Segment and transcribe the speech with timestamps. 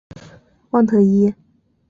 [0.71, 1.31] 旺特伊。